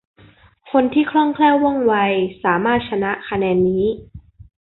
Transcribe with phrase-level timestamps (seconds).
[0.71, 1.93] คนที่คล่องแคล่วว่องไว
[2.43, 3.85] สามารถ ชนะคะแนนนี้